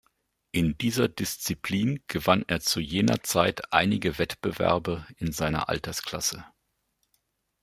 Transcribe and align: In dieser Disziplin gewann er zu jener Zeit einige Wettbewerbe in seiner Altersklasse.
In 0.51 0.79
dieser 0.79 1.07
Disziplin 1.07 2.01
gewann 2.07 2.43
er 2.47 2.59
zu 2.59 2.79
jener 2.79 3.21
Zeit 3.21 3.71
einige 3.71 4.17
Wettbewerbe 4.17 5.05
in 5.17 5.31
seiner 5.31 5.69
Altersklasse. 5.69 6.43